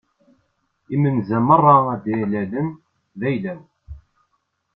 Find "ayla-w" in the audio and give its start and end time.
3.29-3.61